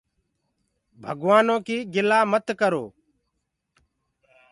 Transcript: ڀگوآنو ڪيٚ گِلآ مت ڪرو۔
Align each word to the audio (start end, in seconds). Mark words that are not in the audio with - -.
ڀگوآنو 1.03 1.55
ڪيٚ 1.65 1.87
گِلآ 1.93 2.19
مت 2.31 2.47
ڪرو۔ 2.59 2.83